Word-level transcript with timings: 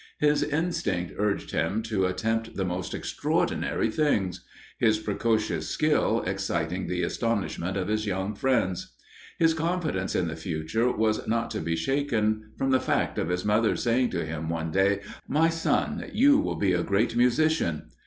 His 0.19 0.41
instinct 0.41 1.13
urged 1.19 1.51
him 1.51 1.83
to 1.83 2.07
attempt 2.07 2.55
the 2.55 2.65
most 2.65 2.95
extraordinary 2.95 3.91
things; 3.91 4.43
his 4.79 4.97
precocious 4.97 5.67
skill 5.67 6.23
exciting 6.25 6.87
the 6.87 7.03
astonishment 7.03 7.77
of 7.77 7.87
his 7.87 8.07
young 8.07 8.33
friends. 8.33 8.93
His 9.37 9.53
confidence 9.53 10.15
in 10.15 10.27
the 10.27 10.35
future 10.35 10.91
was 10.91 11.27
not 11.27 11.51
to 11.51 11.59
be 11.59 11.75
shaken, 11.75 12.49
from 12.57 12.71
the 12.71 12.79
fact 12.79 13.19
of 13.19 13.29
his 13.29 13.45
mother 13.45 13.75
saying 13.75 14.09
to 14.09 14.25
him 14.25 14.49
one 14.49 14.71
day, 14.71 15.01
"My 15.27 15.49
son, 15.49 16.03
you 16.11 16.39
will 16.39 16.55
be 16.55 16.73
a 16.73 16.81
great 16.81 17.15
musician. 17.15 17.83